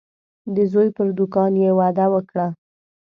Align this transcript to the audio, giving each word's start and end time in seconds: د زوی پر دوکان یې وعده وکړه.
د 0.55 0.57
زوی 0.71 0.87
پر 0.95 1.07
دوکان 1.17 1.53
یې 1.63 1.71
وعده 1.79 2.05
وکړه. 2.13 2.47